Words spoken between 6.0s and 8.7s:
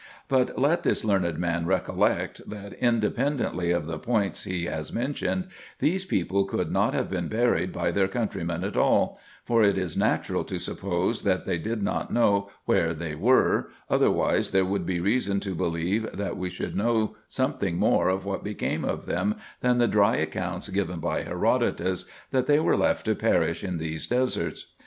people could not have been buried by their countrymen